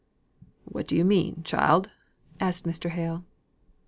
"What 0.65 0.87
do 0.87 0.95
you 0.97 1.05
mean, 1.05 1.43
child?" 1.43 1.91
asked 2.39 2.65
Mr. 2.65 2.89
Hale. 2.89 3.23